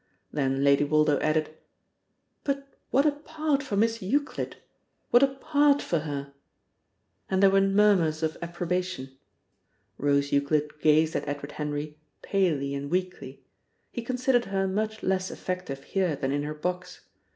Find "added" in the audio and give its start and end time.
1.21-1.51